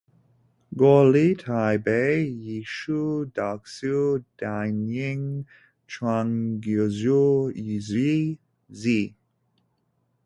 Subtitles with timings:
[0.75, 5.45] 国立台北艺术大学电影
[5.85, 6.89] 创作
[7.53, 7.79] 学
[8.71, 9.13] 系